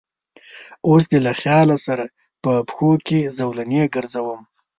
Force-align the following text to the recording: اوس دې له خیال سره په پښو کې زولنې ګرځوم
اوس 0.87 1.03
دې 1.11 1.19
له 1.25 1.31
خیال 1.39 1.69
سره 1.87 2.03
په 2.43 2.51
پښو 2.67 2.91
کې 3.07 3.19
زولنې 3.37 3.83
ګرځوم 3.95 4.41